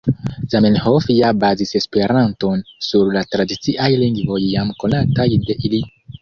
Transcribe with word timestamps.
Zamenhof 0.51 1.05
ja 1.15 1.27
bazis 1.41 1.73
Esperanton 1.79 2.63
sur 2.87 3.13
la 3.19 3.23
tradiciaj 3.35 3.91
lingvoj 4.05 4.41
jam 4.47 4.73
konataj 4.85 5.29
de 5.47 5.61
li. 5.77 5.85